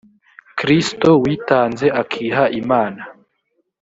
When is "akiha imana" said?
2.01-3.01